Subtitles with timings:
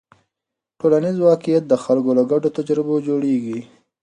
[0.79, 3.59] ټولنیز واقیعت د خلکو له ګډو تجربو جوړېږي.